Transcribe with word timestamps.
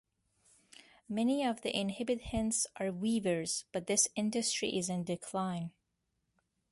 Many 1.07 1.45
of 1.45 1.61
the 1.61 1.77
inhabitants 1.79 2.65
are 2.77 2.91
weavers 2.91 3.65
but 3.71 3.85
this 3.85 4.07
industry 4.15 4.75
is 4.75 4.89
in 4.89 5.03
decline. 5.03 5.73